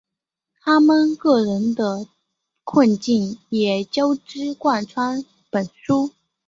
[0.61, 2.07] 他们个人的
[2.63, 6.09] 困境也交织贯穿本书。